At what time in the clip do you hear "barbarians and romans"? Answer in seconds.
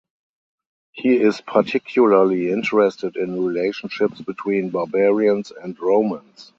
4.71-6.49